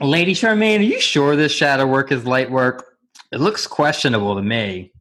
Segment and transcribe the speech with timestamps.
[0.00, 2.96] Lady Charmaine, are you sure this shadow work is light work?
[3.32, 4.92] It looks questionable to me.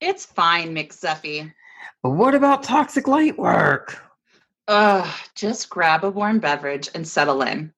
[0.00, 1.52] It's fine, McZuffy.
[2.00, 4.00] But what about toxic light work?
[4.68, 7.72] Ugh, just grab a warm beverage and settle in.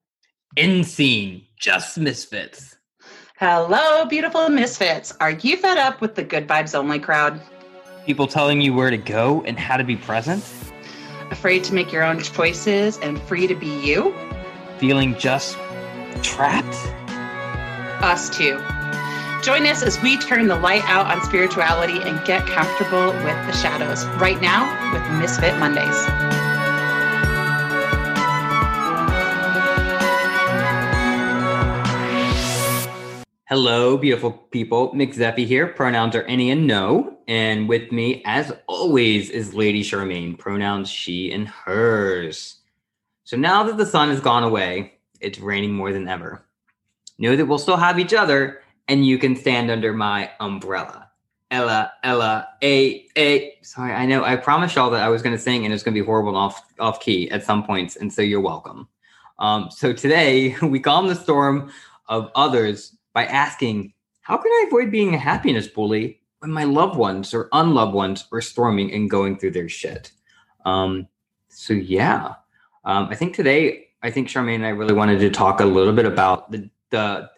[0.57, 2.77] In scene, just misfits.
[3.39, 5.15] Hello, beautiful misfits.
[5.21, 7.41] Are you fed up with the good vibes only crowd?
[8.05, 10.45] People telling you where to go and how to be present?
[11.31, 14.15] Afraid to make your own choices and free to be you?
[14.79, 15.57] Feeling just
[16.23, 16.75] trapped?
[18.03, 18.59] Us too.
[19.43, 23.53] Join us as we turn the light out on spirituality and get comfortable with the
[23.53, 26.39] shadows right now with Misfit Mondays.
[33.49, 34.93] Hello, beautiful people.
[34.93, 35.69] Mick Zephy here.
[35.69, 37.17] Pronouns are any and no.
[37.29, 40.39] And with me, as always, is Lady Charmaine.
[40.39, 42.57] Pronouns she and hers.
[43.25, 46.45] So now that the sun has gone away, it's raining more than ever.
[47.19, 51.11] Know that we'll still have each other, and you can stand under my umbrella.
[51.51, 53.55] Ella, Ella, A, A.
[53.63, 54.23] Sorry, I know.
[54.23, 56.31] I promised y'all that I was going to sing, and it's going to be horrible
[56.31, 58.89] and off off key at some points, and so you're welcome.
[59.39, 61.71] Um, so today we calm the storm
[62.09, 66.97] of others by asking, How can I avoid being a happiness bully when my loved
[66.97, 70.13] ones or unloved ones are storming and going through their shit?
[70.65, 71.09] Um,
[71.49, 72.35] so, yeah,
[72.85, 75.93] um, I think today, I think Charmaine and I really wanted to talk a little
[75.93, 77.29] bit about the, the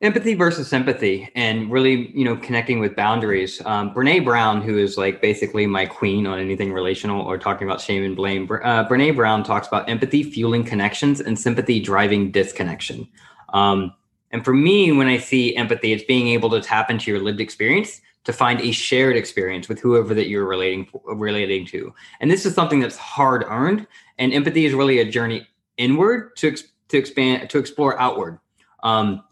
[0.00, 4.96] empathy versus sympathy and really you know connecting with boundaries um, Brené Brown who is
[4.96, 9.14] like basically my queen on anything relational or talking about shame and blame uh, Brené
[9.14, 13.06] Brown talks about empathy fueling connections and sympathy driving disconnection
[13.52, 13.92] um,
[14.32, 17.40] and for me, when I see empathy, it's being able to tap into your lived
[17.40, 21.92] experience to find a shared experience with whoever that you're relating relating to.
[22.20, 23.86] And this is something that's hard earned.
[24.18, 26.56] And empathy is really a journey inward to
[26.88, 28.38] to expand to explore outward.
[28.82, 29.24] Um,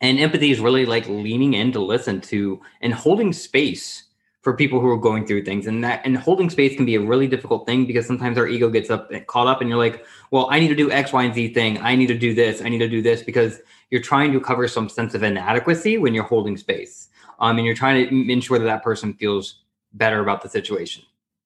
[0.00, 4.04] and empathy is really like leaning in to listen to and holding space
[4.42, 5.66] for people who are going through things.
[5.66, 8.70] And that and holding space can be a really difficult thing because sometimes our ego
[8.70, 11.34] gets up caught up and you're like well i need to do x y and
[11.34, 11.78] z thing.
[11.78, 12.62] I need to do this.
[12.62, 13.60] I need to do this because
[13.90, 17.08] you're trying to cover some sense of inadequacy when you're holding space
[17.40, 19.62] um, and you're trying to ensure that that person feels
[19.94, 21.02] better about the situation.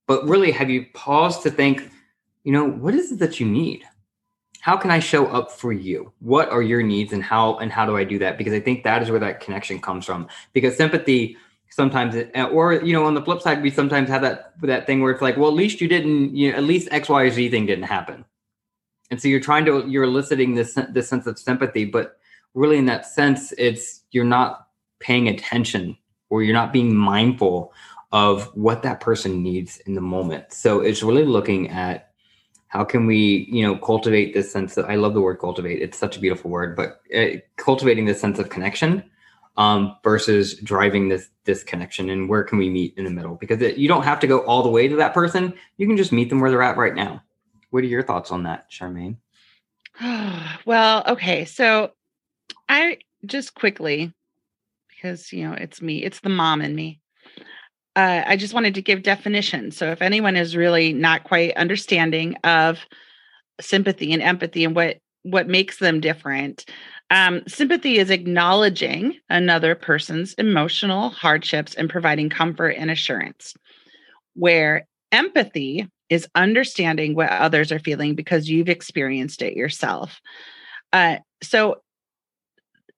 [0.07, 1.91] But really have you paused to think
[2.45, 3.85] you know what is it that you need
[4.65, 6.11] how can i show up for you?
[6.21, 8.39] What are your needs and how and how do i do that?
[8.39, 10.27] Because i think that is where that connection comes from.
[10.55, 11.37] Because sympathy
[11.69, 15.03] sometimes it, or you know on the flip side we sometimes have that that thing
[15.03, 17.31] where it's like well at least you didn't you know at least x y or
[17.31, 18.25] z thing didn't happen.
[19.11, 22.17] And so you're trying to you're eliciting this this sense of sympathy but
[22.55, 25.95] really in that sense it's you're not paying attention
[26.31, 27.71] or you're not being mindful
[28.13, 30.55] of what that person needs in the moment.
[30.55, 32.14] So it's really looking at
[32.75, 35.97] how can we you know cultivate this sense of i love the word cultivate it's
[35.97, 39.03] such a beautiful word but uh, cultivating this sense of connection
[39.57, 43.37] um, versus driving this this connection and where can we meet in the middle?
[43.37, 45.97] Because it, you don't have to go all the way to that person you can
[45.97, 47.23] just meet them where they're at right now.
[47.71, 49.17] What are your thoughts on that charmaine?
[50.67, 51.93] Well okay so
[52.69, 54.13] i just quickly
[54.89, 57.01] because you know it's me it's the mom in me
[57.97, 62.35] uh, i just wanted to give definition so if anyone is really not quite understanding
[62.45, 62.79] of
[63.61, 66.67] sympathy and empathy and what what makes them different
[67.11, 73.55] um, sympathy is acknowledging another person's emotional hardships and providing comfort and assurance,
[74.35, 80.21] where empathy is understanding what others are feeling because you've experienced it yourself.
[80.93, 81.77] Uh, so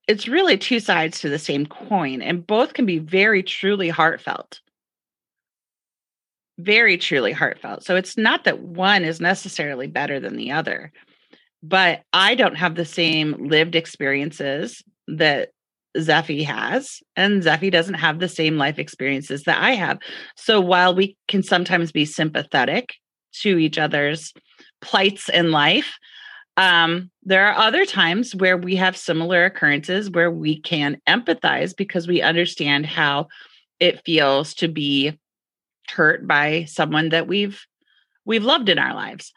[0.07, 4.61] it's really two sides to the same coin, and both can be very truly heartfelt.
[6.59, 7.85] Very truly heartfelt.
[7.85, 10.93] So it's not that one is necessarily better than the other
[11.69, 15.51] but I don't have the same lived experiences that
[15.97, 19.99] Zephy has, and Zephy doesn't have the same life experiences that I have.
[20.37, 22.95] So while we can sometimes be sympathetic
[23.41, 24.33] to each other's
[24.81, 25.97] plights in life,
[26.59, 32.07] um, there are other times where we have similar occurrences where we can empathize because
[32.07, 33.27] we understand how
[33.81, 35.19] it feels to be
[35.91, 37.65] hurt by someone that we've
[38.25, 39.33] we've loved in our lives.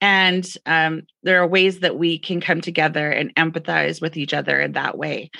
[0.00, 4.60] And um, there are ways that we can come together and empathize with each other
[4.60, 5.30] in that way.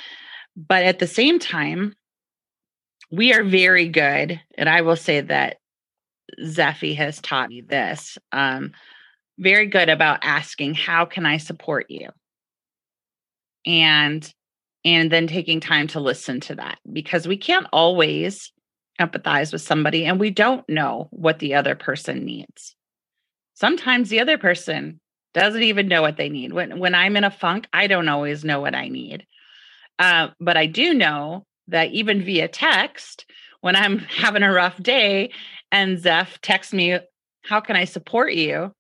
[0.57, 1.95] But at the same time
[3.11, 5.59] we are very good and i will say that
[6.43, 8.73] zephy has taught me this um,
[9.39, 12.09] very good about asking how can i support you?
[13.67, 14.33] And
[14.85, 18.53] and then taking time to listen to that because we can't always
[19.01, 22.77] empathize with somebody and we don't know what the other person needs
[23.55, 25.01] sometimes the other person
[25.35, 26.53] doesn't even know what they need.
[26.53, 29.27] When when I'm in a funk, I don't always know what I need.
[29.99, 33.25] Uh, but I do know that even via text,
[33.61, 35.31] when I'm having a rough day
[35.71, 36.99] and Zeph texts me,
[37.45, 38.73] How can I support you?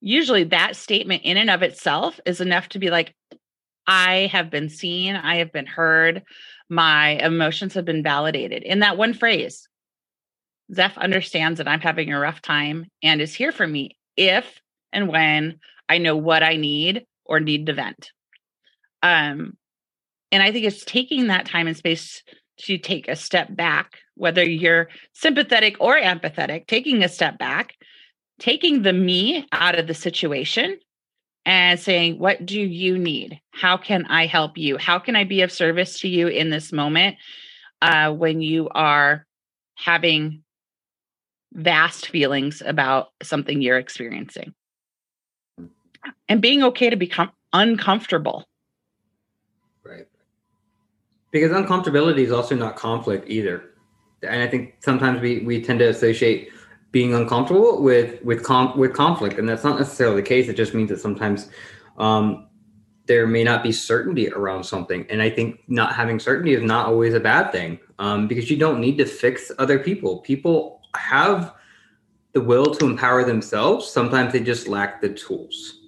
[0.00, 3.14] Usually that statement in and of itself is enough to be like,
[3.86, 6.22] I have been seen, I have been heard,
[6.68, 9.68] my emotions have been validated in that one phrase.
[10.72, 14.60] Zeph understands that I'm having a rough time and is here for me if
[14.92, 15.58] and when
[15.88, 18.10] I know what I need or need to vent.
[19.02, 19.56] Um,
[20.30, 22.22] and I think it's taking that time and space
[22.60, 27.74] to take a step back, whether you're sympathetic or empathetic, taking a step back,
[28.38, 30.78] taking the me out of the situation
[31.44, 33.40] and saying, What do you need?
[33.50, 34.78] How can I help you?
[34.78, 37.16] How can I be of service to you in this moment
[37.80, 39.26] uh, when you are
[39.74, 40.42] having
[41.52, 44.54] vast feelings about something you're experiencing?
[46.28, 48.44] And being okay to become uncomfortable.
[49.84, 50.06] Right.
[51.30, 53.70] Because uncomfortability is also not conflict either.
[54.22, 56.50] And I think sometimes we, we tend to associate
[56.92, 60.48] being uncomfortable with with com- with conflict, and that's not necessarily the case.
[60.48, 61.48] It just means that sometimes
[61.98, 62.46] um,
[63.06, 66.86] there may not be certainty around something, and I think not having certainty is not
[66.86, 70.18] always a bad thing um, because you don't need to fix other people.
[70.20, 71.54] People have
[72.32, 73.90] the will to empower themselves.
[73.90, 75.78] Sometimes they just lack the tools.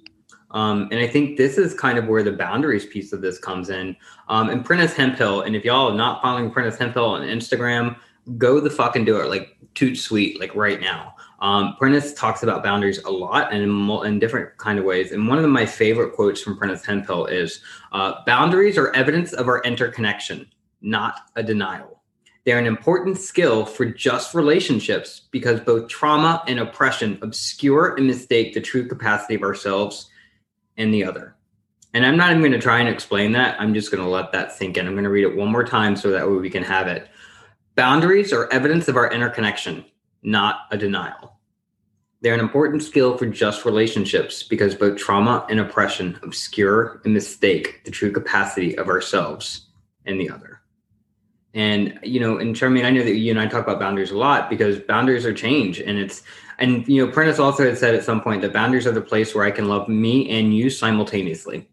[0.51, 3.69] Um, and I think this is kind of where the boundaries piece of this comes
[3.69, 3.95] in.
[4.29, 7.97] Um, and Prentice Hemphill, and if y'all are not following Prentice Hemphill on Instagram,
[8.37, 12.43] go the fuck and do it like toot sweet like right now um, Prentice talks
[12.43, 15.11] about boundaries a lot and in, in, different kind of ways.
[15.11, 17.61] And one of my favorite quotes from Prentice Hemphill is
[17.91, 20.47] uh, boundaries are evidence of our interconnection,
[20.81, 22.01] not a denial.
[22.45, 28.53] They're an important skill for just relationships because both trauma and oppression obscure and mistake
[28.53, 30.09] the true capacity of ourselves
[30.77, 31.35] and the other.
[31.93, 33.59] And I'm not even going to try and explain that.
[33.59, 34.85] I'm just going to let that sink in.
[34.85, 37.07] I'm going to read it one more time so that way we can have it.
[37.75, 39.83] Boundaries are evidence of our interconnection,
[40.23, 41.39] not a denial.
[42.21, 47.81] They're an important skill for just relationships because both trauma and oppression obscure and mistake
[47.83, 49.67] the true capacity of ourselves
[50.05, 50.61] and the other.
[51.53, 54.17] And you know, and Charmaine, I know that you and I talk about boundaries a
[54.17, 56.23] lot because boundaries are change, and it's
[56.59, 59.33] and you know, Prentice also had said at some point that boundaries are the place
[59.33, 61.69] where I can love me and you simultaneously.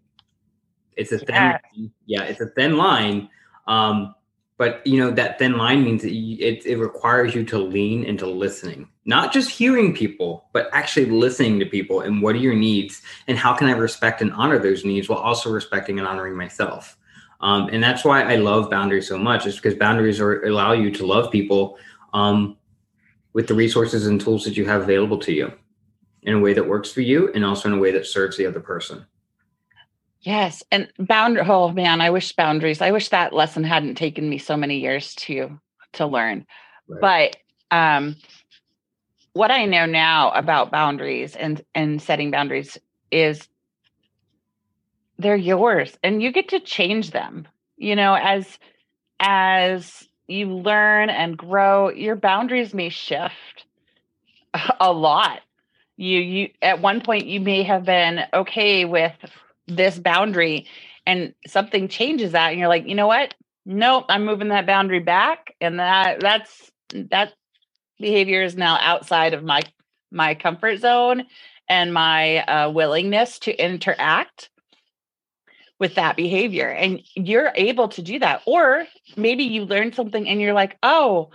[0.97, 3.29] It's a thin, yeah, yeah it's a thin line.
[3.67, 4.15] Um,
[4.63, 8.27] but you know that thin line means you, it, it requires you to lean into
[8.27, 8.89] listening.
[9.05, 13.37] Not just hearing people but actually listening to people and what are your needs and
[13.37, 16.97] how can i respect and honor those needs while also respecting and honoring myself.
[17.41, 20.93] Um, and that's why i love boundaries so much is because boundaries are, allow you
[20.93, 21.77] to love people
[22.13, 22.57] um,
[23.33, 25.53] with the resources and tools that you have available to you
[26.23, 28.47] in a way that works for you and also in a way that serves the
[28.47, 29.05] other person
[30.23, 31.45] Yes, and boundary.
[31.47, 32.81] Oh man, I wish boundaries.
[32.81, 35.59] I wish that lesson hadn't taken me so many years to
[35.95, 36.47] to learn.
[36.89, 37.35] Right.
[37.71, 38.17] But um,
[39.33, 42.79] what I know now about boundaries and and setting boundaries
[43.11, 43.49] is
[45.19, 47.49] they're yours, and you get to change them.
[47.77, 48.59] You know, as
[49.19, 53.67] as you learn and grow, your boundaries may shift
[54.81, 55.41] a lot.
[55.97, 59.15] You you at one point you may have been okay with
[59.69, 60.67] this boundary
[61.07, 63.35] and something changes that and you're like you know what?
[63.65, 66.73] Nope i'm moving that boundary back and that that's
[67.11, 67.33] that
[67.99, 69.63] behavior is now outside of my
[70.11, 71.25] my comfort zone
[71.69, 74.51] and my uh, willingness to interact
[75.79, 78.87] with that behavior and you're able to do that or
[79.17, 81.31] maybe you learned something and you're like oh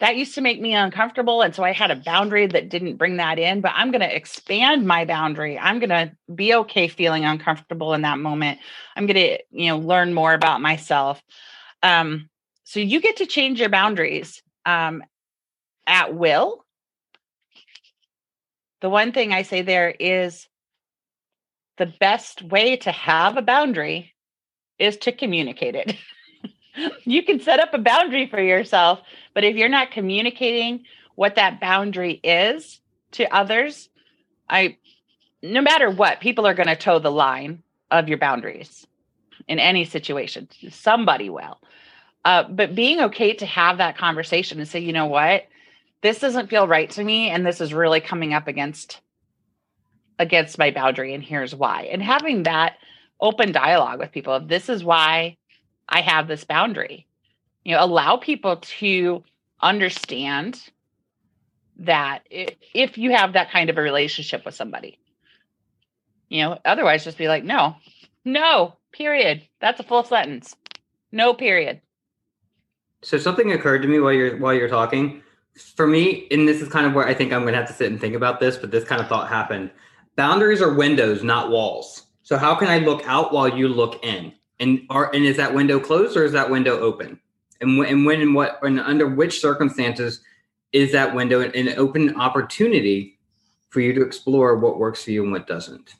[0.00, 3.16] that used to make me uncomfortable and so i had a boundary that didn't bring
[3.16, 5.58] that in but i'm going to expand my boundary.
[5.58, 8.58] I'm going to be okay feeling uncomfortable in that moment.
[8.94, 11.22] I'm going to you know learn more about myself.
[11.82, 12.28] Um,
[12.64, 15.02] so you get to change your boundaries um,
[15.86, 16.64] at will.
[18.80, 20.48] The one thing i say there is
[21.78, 24.14] the best way to have a boundary
[24.78, 25.96] is to communicate it
[27.04, 29.00] you can set up a boundary for yourself,
[29.34, 32.80] but if you're not communicating what that boundary is
[33.12, 33.88] to others,
[34.48, 34.76] I
[35.42, 38.86] no matter what, people are going to toe the line of your boundaries
[39.46, 40.48] in any situation.
[40.70, 41.60] Somebody will.
[42.24, 45.44] Uh, but being okay to have that conversation and say, you know what,
[46.00, 49.00] this doesn't feel right to me, and this is really coming up against
[50.18, 51.82] against my boundary, and here's why.
[51.92, 52.76] And having that
[53.20, 55.36] open dialogue with people, this is why
[55.88, 57.06] I have this boundary.
[57.64, 59.24] You know, allow people to
[59.60, 60.60] understand
[61.78, 64.98] that if you have that kind of a relationship with somebody,
[66.28, 67.76] You know, otherwise just be like, no,
[68.24, 69.42] no, period.
[69.60, 70.56] That's a full sentence.
[71.12, 71.80] No period.
[73.02, 75.22] So something occurred to me while you're while you're talking.
[75.76, 77.90] For me, and this is kind of where I think I'm gonna have to sit
[77.90, 79.70] and think about this, but this kind of thought happened.
[80.16, 82.06] Boundaries are windows, not walls.
[82.22, 84.32] So how can I look out while you look in?
[84.58, 87.20] And are and is that window closed or is that window open?
[87.60, 90.20] And when and when and what and under which circumstances
[90.72, 93.18] is that window an open opportunity
[93.70, 95.94] for you to explore what works for you and what doesn't?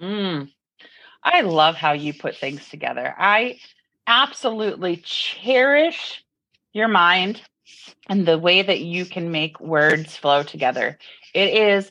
[0.00, 0.50] Mm.
[1.22, 3.14] I love how you put things together.
[3.18, 3.58] I
[4.06, 6.22] absolutely cherish
[6.72, 7.40] your mind
[8.08, 10.98] and the way that you can make words flow together.
[11.32, 11.90] It is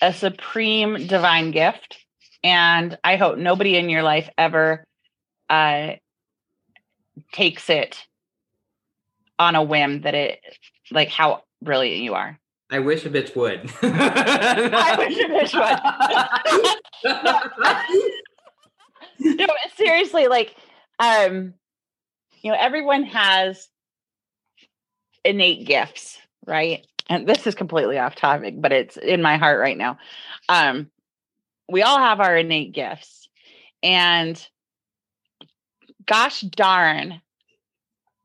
[0.00, 1.98] a supreme divine gift.
[2.42, 4.84] And I hope nobody in your life ever
[5.52, 5.96] uh,
[7.32, 8.06] takes it
[9.38, 10.40] on a whim that it,
[10.90, 12.38] like how brilliant you are.
[12.70, 13.70] I wish a bitch would.
[13.82, 15.54] I wish a bitch
[19.20, 19.36] would.
[19.38, 20.56] no, seriously, like,
[20.98, 21.52] um,
[22.40, 23.68] you know, everyone has
[25.22, 26.86] innate gifts, right?
[27.10, 29.98] And this is completely off topic, but it's in my heart right now.
[30.48, 30.90] Um,
[31.68, 33.28] we all have our innate gifts.
[33.82, 34.42] And
[36.06, 37.20] gosh darn,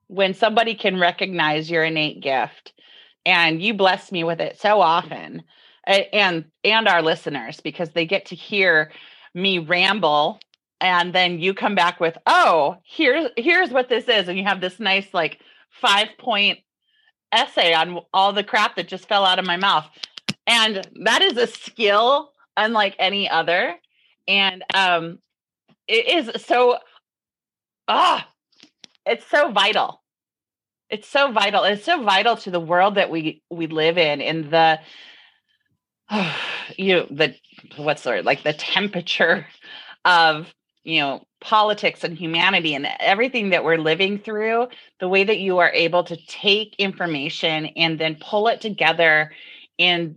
[0.07, 2.73] when somebody can recognize your innate gift
[3.25, 5.43] and you bless me with it so often
[5.85, 8.91] and and our listeners because they get to hear
[9.33, 10.39] me ramble
[10.81, 14.61] and then you come back with oh here's here's what this is and you have
[14.61, 16.59] this nice like five point
[17.31, 19.85] essay on all the crap that just fell out of my mouth
[20.45, 23.75] and that is a skill unlike any other
[24.27, 25.19] and um
[25.87, 26.77] it is so
[27.87, 28.27] ah
[29.05, 30.01] it's so vital.
[30.89, 34.49] It's so vital it's so vital to the world that we we live in in
[34.49, 34.79] the
[36.77, 37.35] you know the
[37.75, 39.45] what's the word like the temperature
[40.05, 40.47] of
[40.83, 44.67] you know politics and humanity and everything that we're living through
[44.99, 49.31] the way that you are able to take information and then pull it together
[49.77, 50.15] in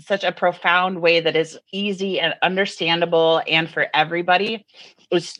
[0.00, 4.66] such a profound way that is easy and understandable and for everybody
[5.12, 5.38] was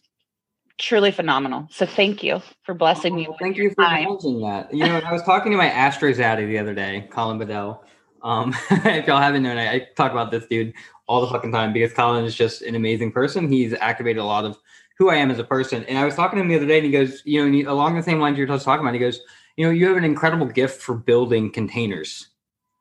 [0.80, 1.68] truly phenomenal.
[1.70, 3.28] So thank you for blessing oh, me.
[3.38, 4.72] Thank you for acknowledging that.
[4.74, 7.84] You know, I was talking to my astro daddy the other day, Colin Bedell.
[8.22, 10.74] Um, if y'all haven't known, I, I, talk about this dude
[11.06, 13.50] all the fucking time because Colin is just an amazing person.
[13.50, 14.58] He's activated a lot of
[14.98, 15.84] who I am as a person.
[15.84, 17.62] And I was talking to him the other day, and he goes, you know, he,
[17.62, 19.20] along the same lines you're just talking about, he goes,
[19.56, 22.29] you know, you have an incredible gift for building containers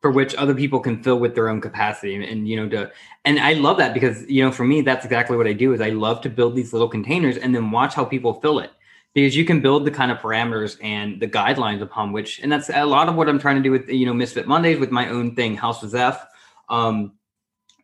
[0.01, 2.91] for which other people can fill with their own capacity and, and, you know to
[3.25, 5.81] and i love that because you know for me that's exactly what i do is
[5.81, 8.71] i love to build these little containers and then watch how people fill it.
[9.15, 12.69] Because you can build the kind of parameters and the guidelines upon which and that's
[12.69, 15.09] a lot of what i'm trying to do with you know misfit mondays with my
[15.09, 16.25] own thing house of zeph.
[16.69, 17.13] Um,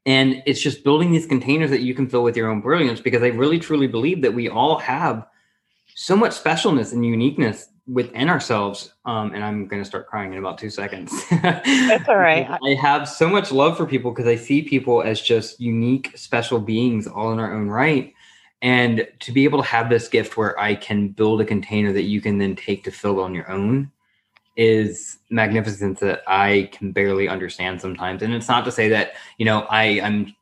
[0.05, 3.23] and it's just building these containers that you can fill with your own brilliance because
[3.23, 5.25] i really truly believe that we all have
[5.95, 10.39] so much specialness and uniqueness within ourselves um, and i'm going to start crying in
[10.39, 11.11] about two seconds.
[11.29, 12.49] That's all right.
[12.65, 16.59] I have so much love for people because i see people as just unique special
[16.59, 18.13] beings all in our own right.
[18.61, 22.03] And to be able to have this gift where i can build a container that
[22.03, 23.91] you can then take to fill on your own
[24.57, 28.23] is magnificent that i can barely understand sometimes.
[28.23, 30.33] And it's not to say that you know i i'm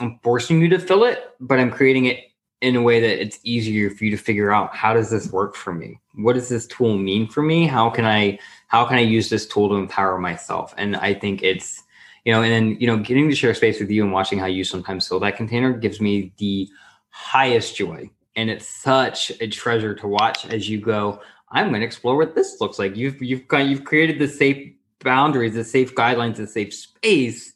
[0.00, 2.20] i'm forcing you to fill it but i'm creating it
[2.60, 5.54] in a way that it's easier for you to figure out how does this work
[5.54, 6.00] for me?
[6.14, 7.66] What does this tool mean for me?
[7.66, 10.74] How can i how can i use this tool to empower myself?
[10.78, 11.82] And i think it's
[12.24, 14.46] you know and then you know getting to share space with you and watching how
[14.46, 16.68] you sometimes fill that container gives me the
[17.10, 18.10] highest joy.
[18.36, 21.20] And it's such a treasure to watch as you go
[21.50, 22.96] i'm going to explore what this looks like.
[22.96, 27.52] You've you've got you've created the safe boundaries the safe guidelines the safe space.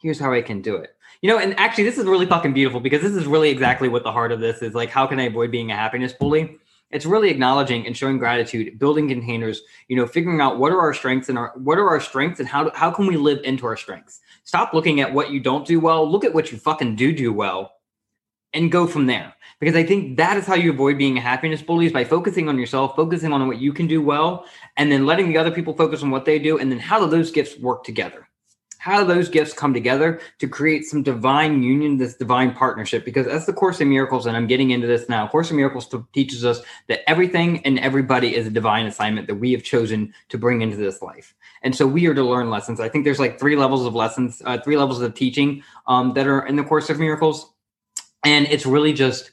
[0.00, 0.93] Here's how i can do it
[1.24, 4.02] you know, and actually, this is really fucking beautiful because this is really exactly what
[4.02, 4.74] the heart of this is.
[4.74, 6.58] Like, how can I avoid being a happiness bully?
[6.90, 9.62] It's really acknowledging and showing gratitude, building containers.
[9.88, 12.48] You know, figuring out what are our strengths and our what are our strengths and
[12.48, 14.20] how how can we live into our strengths.
[14.42, 16.06] Stop looking at what you don't do well.
[16.06, 17.72] Look at what you fucking do do well,
[18.52, 19.32] and go from there.
[19.60, 22.50] Because I think that is how you avoid being a happiness bully is by focusing
[22.50, 24.44] on yourself, focusing on what you can do well,
[24.76, 27.06] and then letting the other people focus on what they do, and then how do
[27.06, 28.28] those gifts work together
[28.84, 33.02] how do those gifts come together to create some divine union, this divine partnership?
[33.02, 35.26] Because that's the Course in Miracles, and I'm getting into this now.
[35.26, 39.52] Course in Miracles teaches us that everything and everybody is a divine assignment that we
[39.52, 41.34] have chosen to bring into this life.
[41.62, 42.78] And so we are to learn lessons.
[42.78, 46.26] I think there's like three levels of lessons, uh, three levels of teaching um, that
[46.26, 47.50] are in the Course of Miracles.
[48.22, 49.30] And it's really just,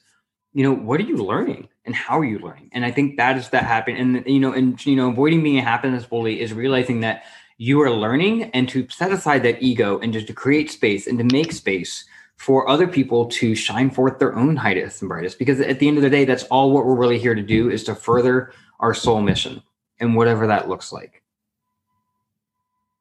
[0.54, 1.68] you know, what are you learning?
[1.84, 4.54] and how are you learning and i think that is that happen and you know
[4.54, 7.24] and you know avoiding being a happiness bully is realizing that
[7.62, 11.20] you are learning and to set aside that ego and just to create space and
[11.20, 15.38] to make space for other people to shine forth their own highest and brightest.
[15.38, 17.70] Because at the end of the day, that's all what we're really here to do
[17.70, 19.62] is to further our soul mission
[20.00, 21.22] and whatever that looks like.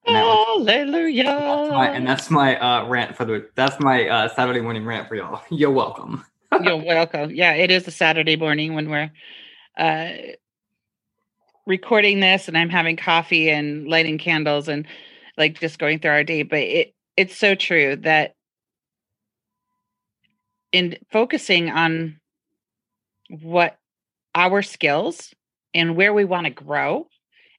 [0.07, 1.25] And Hallelujah.
[1.25, 3.49] That's my, and that's my uh, rant for the.
[3.55, 5.41] That's my uh, Saturday morning rant for y'all.
[5.51, 6.23] You're welcome.
[6.63, 7.31] You're welcome.
[7.31, 9.11] Yeah, it is a Saturday morning when we're
[9.79, 10.11] uh,
[11.71, 14.87] recording this, and I'm having coffee and lighting candles and
[15.39, 16.43] like just going through our day.
[16.43, 18.35] But it it's so true that
[20.73, 22.21] in focusing on
[23.43, 23.79] what
[24.35, 25.33] our skills
[25.73, 27.07] and where we want to grow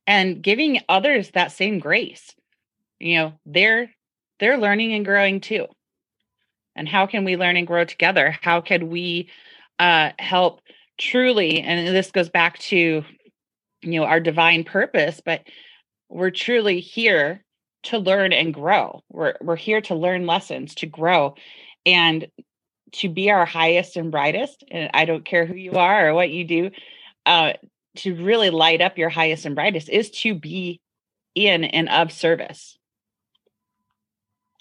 [0.06, 2.36] and giving others that same grace
[3.00, 3.89] you know they're
[4.39, 5.65] they're learning and growing too
[6.75, 9.30] and how can we learn and grow together how can we
[9.80, 10.62] uh help
[10.98, 13.03] truly and this goes back to
[13.82, 15.42] you know our divine purpose but
[16.10, 17.44] we're truly here
[17.84, 19.02] to learn and grow.
[19.10, 21.36] We're we're here to learn lessons to grow
[21.86, 22.28] and
[22.94, 26.30] to be our highest and brightest and i don't care who you are or what
[26.30, 26.72] you do
[27.26, 27.54] uh
[27.96, 30.80] to really light up your highest and brightest is to be
[31.34, 32.78] in and of service.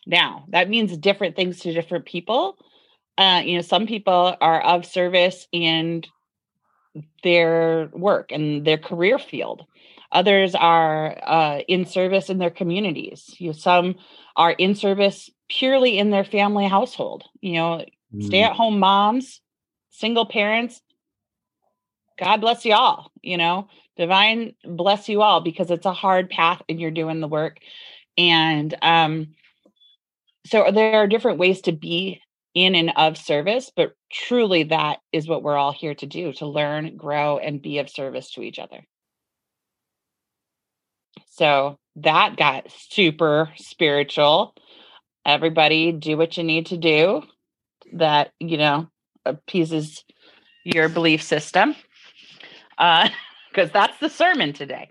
[0.06, 2.56] Now that means different things to different people.
[3.18, 6.04] Uh you know some people are of service in
[7.22, 9.64] their work and their career field.
[10.12, 13.34] Others are uh, in service in their communities.
[13.38, 13.94] You know, some
[14.36, 18.24] are in service purely in their family household you know mm.
[18.24, 19.40] stay at home moms
[19.90, 20.80] single parents.
[22.18, 26.62] God bless you all you know divine bless you all because it's a hard path
[26.68, 27.58] and you're doing the work.
[28.16, 29.34] And um
[30.46, 32.20] so there are different ways to be
[32.54, 36.46] in and of service but truly that is what we're all here to do to
[36.46, 38.84] learn grow and be of service to each other.
[41.32, 44.54] So that got super spiritual.
[45.24, 47.22] Everybody do what you need to do
[47.92, 48.88] that you know
[49.24, 50.04] appeases
[50.64, 51.74] your belief system
[52.78, 53.08] uh
[53.50, 54.88] because that's the sermon today.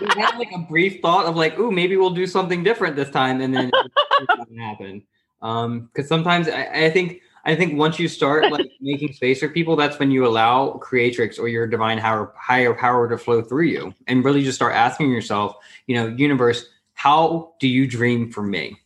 [0.00, 3.10] We had like a brief thought of like, oh, maybe we'll do something different this
[3.10, 5.02] time, and then it didn't happen.
[5.42, 9.48] Um, because sometimes I, I think I think once you start like making space for
[9.48, 13.64] people, that's when you allow creatrix or your divine higher higher power to flow through
[13.66, 18.42] you, and really just start asking yourself, you know, universe, how do you dream for
[18.42, 18.78] me?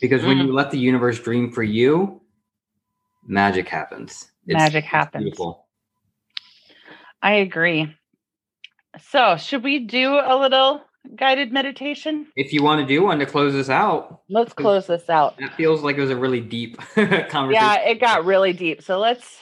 [0.00, 0.46] Because when mm.
[0.46, 2.20] you let the universe dream for you,
[3.26, 4.30] magic happens.
[4.46, 5.22] It's, magic happens.
[5.22, 5.66] Beautiful.
[7.22, 7.94] I agree.
[9.10, 10.82] So, should we do a little
[11.16, 12.26] guided meditation?
[12.36, 14.22] If you want to do one to close this out.
[14.28, 15.38] Let's close this out.
[15.38, 17.52] That feels like it was a really deep conversation.
[17.52, 18.82] Yeah, it got really deep.
[18.82, 19.38] So, let's.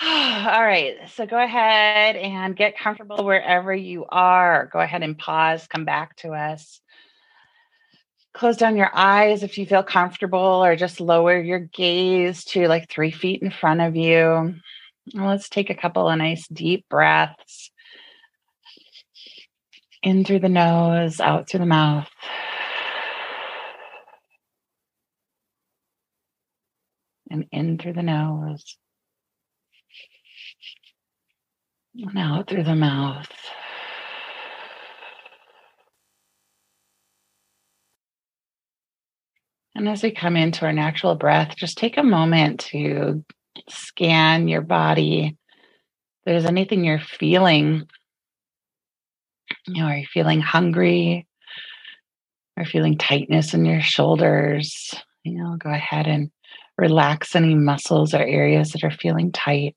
[0.02, 0.96] All right.
[1.14, 4.70] So, go ahead and get comfortable wherever you are.
[4.72, 6.80] Go ahead and pause, come back to us.
[8.32, 12.88] Close down your eyes if you feel comfortable, or just lower your gaze to like
[12.88, 14.54] three feet in front of you.
[15.12, 17.70] Let's take a couple of nice deep breaths
[20.02, 22.08] in through the nose, out through the mouth.
[27.30, 28.76] And in through the nose.
[31.94, 33.28] And out through the mouth.
[39.74, 43.24] And as we come into our natural breath, just take a moment to
[43.68, 45.36] scan your body.
[46.18, 47.88] If there's anything you're feeling
[49.74, 51.26] you know, are you feeling hungry?
[52.56, 54.94] Are feeling tightness in your shoulders?
[55.24, 56.30] You know, go ahead and
[56.76, 59.76] relax any muscles or areas that are feeling tight.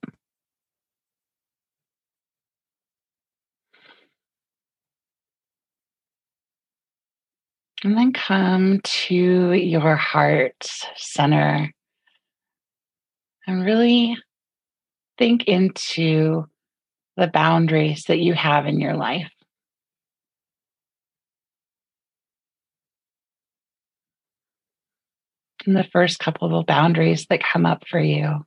[7.84, 10.56] And then come to your heart
[10.96, 11.70] center
[13.46, 14.18] and really
[15.18, 16.46] think into
[17.18, 19.30] the boundaries that you have in your life.
[25.66, 28.46] The first couple of boundaries that come up for you.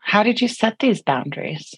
[0.00, 1.74] How did you set these boundaries?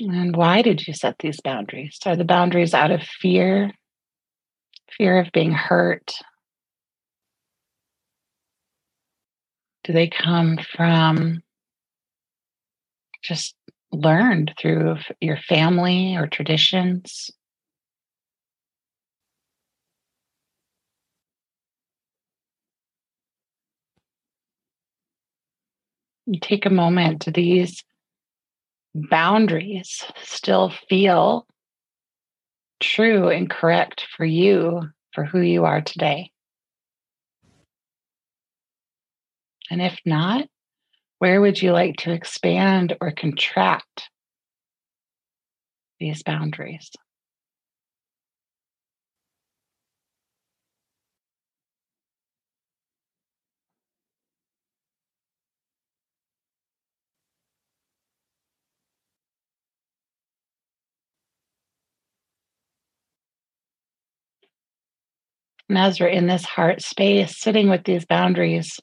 [0.00, 1.98] And why did you set these boundaries?
[2.06, 3.72] Are the boundaries out of fear,
[4.96, 6.14] fear of being hurt?
[9.84, 11.42] Do they come from
[13.22, 13.54] just
[13.92, 17.30] learned through your family or traditions?
[26.26, 27.82] You take a moment to these
[28.94, 31.46] boundaries still feel
[32.80, 36.30] true and correct for you for who you are today?
[39.70, 40.48] And if not,
[41.20, 44.08] where would you like to expand or contract
[46.00, 46.90] these boundaries?
[65.68, 68.80] And as you're in this heart space, sitting with these boundaries,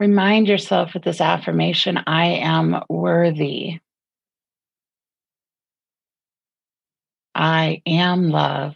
[0.00, 3.80] remind yourself with this affirmation I am worthy.
[7.34, 8.74] I am love.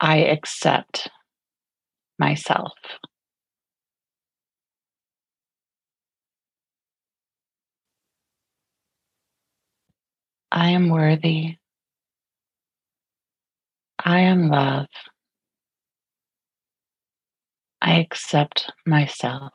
[0.00, 1.08] I accept
[2.18, 2.72] myself.
[10.52, 11.58] I am worthy.
[14.04, 14.86] I am love.
[17.86, 19.52] I accept myself.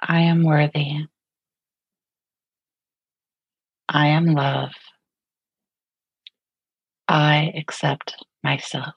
[0.00, 1.08] I am worthy.
[3.88, 4.70] I am love.
[7.08, 8.94] I accept myself.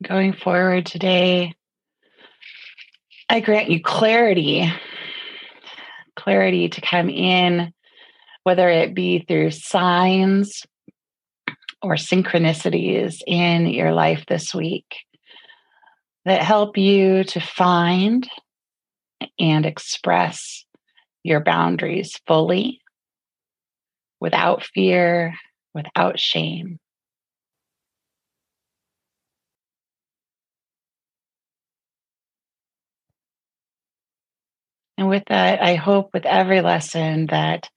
[0.00, 1.54] Going forward today,
[3.28, 4.72] I grant you clarity,
[6.18, 7.72] clarity to come in,
[8.42, 10.62] whether it be through signs
[11.80, 14.96] or synchronicities in your life this week
[16.24, 18.28] that help you to find
[19.38, 20.64] and express
[21.22, 22.80] your boundaries fully
[24.20, 25.34] without fear,
[25.74, 26.78] without shame.
[34.98, 37.68] And with that, I hope with every lesson that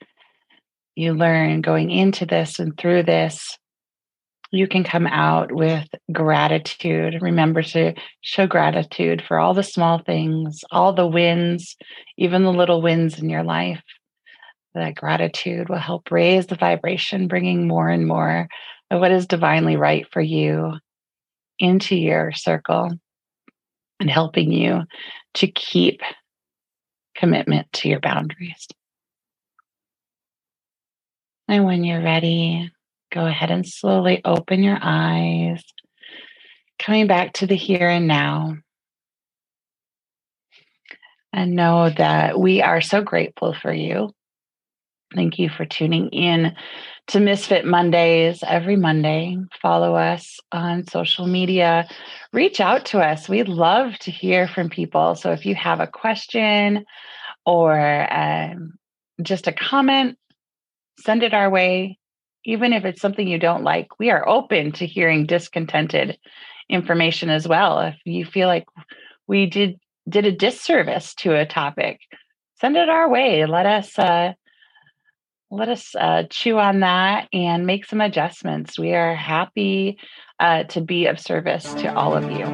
[0.95, 3.59] you learn going into this and through this,
[4.51, 7.21] you can come out with gratitude.
[7.21, 11.77] Remember to show gratitude for all the small things, all the wins,
[12.17, 13.83] even the little wins in your life.
[14.73, 18.47] That gratitude will help raise the vibration, bringing more and more
[18.89, 20.73] of what is divinely right for you
[21.59, 22.89] into your circle
[23.99, 24.81] and helping you
[25.35, 26.01] to keep
[27.21, 28.67] commitment to your boundaries.
[31.47, 32.71] And when you're ready,
[33.11, 35.63] go ahead and slowly open your eyes,
[36.79, 38.55] coming back to the here and now.
[41.31, 44.15] And know that we are so grateful for you.
[45.13, 46.55] Thank you for tuning in
[47.07, 49.37] to Misfit Mondays every Monday.
[49.61, 51.87] Follow us on social media.
[52.31, 53.27] Reach out to us.
[53.27, 55.15] We'd love to hear from people.
[55.15, 56.85] So if you have a question
[57.45, 58.73] or um,
[59.21, 60.17] just a comment,
[60.99, 61.97] send it our way.
[62.45, 66.17] Even if it's something you don't like, we are open to hearing discontented
[66.69, 67.79] information as well.
[67.79, 68.65] If you feel like
[69.27, 69.77] we did
[70.09, 71.99] did a disservice to a topic,
[72.59, 73.45] send it our way.
[73.45, 74.33] Let us uh,
[75.51, 78.79] let us uh, chew on that and make some adjustments.
[78.79, 79.99] We are happy
[80.39, 82.45] uh, to be of service to all of you.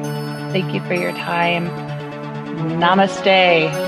[0.52, 1.68] Thank you for your time.
[2.80, 3.87] Namaste.